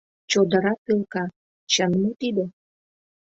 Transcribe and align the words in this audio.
Чодыра 0.31 0.73
пӧлка, 0.85 1.25
чын 1.71 1.91
мо 2.01 2.09
тиде? 2.19 2.45